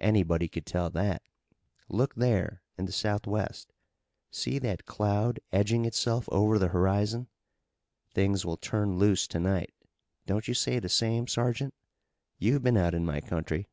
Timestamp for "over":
6.32-6.58